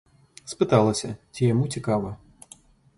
[0.53, 2.17] Спыталася, ці яму цікава.